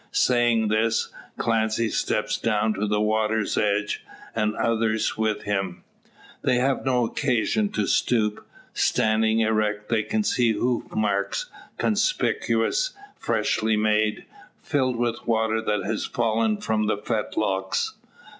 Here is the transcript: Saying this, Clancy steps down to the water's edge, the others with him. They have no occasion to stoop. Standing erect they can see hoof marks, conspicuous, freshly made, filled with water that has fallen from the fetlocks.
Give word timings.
Saying 0.13 0.69
this, 0.69 1.11
Clancy 1.37 1.89
steps 1.89 2.39
down 2.39 2.73
to 2.73 2.87
the 2.87 2.99
water's 2.99 3.55
edge, 3.55 4.03
the 4.33 4.51
others 4.59 5.15
with 5.15 5.43
him. 5.43 5.83
They 6.41 6.55
have 6.55 6.83
no 6.83 7.05
occasion 7.05 7.69
to 7.73 7.85
stoop. 7.85 8.43
Standing 8.73 9.41
erect 9.41 9.89
they 9.89 10.01
can 10.01 10.23
see 10.23 10.53
hoof 10.53 10.91
marks, 10.95 11.51
conspicuous, 11.77 12.93
freshly 13.15 13.77
made, 13.77 14.25
filled 14.63 14.95
with 14.95 15.27
water 15.27 15.61
that 15.61 15.83
has 15.85 16.03
fallen 16.07 16.57
from 16.57 16.87
the 16.87 16.97
fetlocks. 16.97 17.93